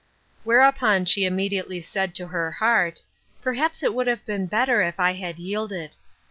Whereupon 0.43 1.05
she 1.05 1.27
immediately 1.27 1.79
said 1.79 2.15
to 2.15 2.25
her 2.29 2.49
heart" 2.53 3.03
Perhaps 3.43 3.83
it 3.83 3.93
would 3.93 4.07
have 4.07 4.25
been 4.25 4.47
better 4.47 4.81
if 4.81 4.99
I 4.99 5.11
had 5.13 5.37
yielded." 5.37 5.95